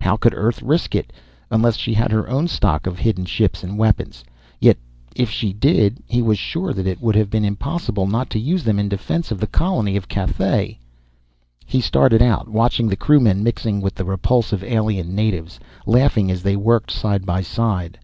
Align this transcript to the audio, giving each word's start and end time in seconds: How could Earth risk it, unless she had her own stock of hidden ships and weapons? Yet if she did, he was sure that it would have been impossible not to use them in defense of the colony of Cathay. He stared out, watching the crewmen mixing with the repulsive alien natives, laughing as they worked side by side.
How 0.00 0.16
could 0.16 0.32
Earth 0.32 0.62
risk 0.62 0.94
it, 0.94 1.12
unless 1.50 1.76
she 1.76 1.92
had 1.92 2.10
her 2.10 2.30
own 2.30 2.48
stock 2.48 2.86
of 2.86 2.98
hidden 2.98 3.26
ships 3.26 3.62
and 3.62 3.76
weapons? 3.76 4.24
Yet 4.58 4.78
if 5.14 5.28
she 5.28 5.52
did, 5.52 6.02
he 6.06 6.22
was 6.22 6.38
sure 6.38 6.72
that 6.72 6.86
it 6.86 7.02
would 7.02 7.14
have 7.14 7.28
been 7.28 7.44
impossible 7.44 8.06
not 8.06 8.30
to 8.30 8.38
use 8.38 8.64
them 8.64 8.78
in 8.78 8.88
defense 8.88 9.30
of 9.30 9.38
the 9.38 9.46
colony 9.46 9.94
of 9.94 10.08
Cathay. 10.08 10.78
He 11.66 11.82
stared 11.82 12.22
out, 12.22 12.48
watching 12.48 12.88
the 12.88 12.96
crewmen 12.96 13.42
mixing 13.42 13.82
with 13.82 13.94
the 13.96 14.06
repulsive 14.06 14.64
alien 14.64 15.14
natives, 15.14 15.60
laughing 15.84 16.30
as 16.30 16.42
they 16.42 16.56
worked 16.56 16.90
side 16.90 17.26
by 17.26 17.42
side. 17.42 17.98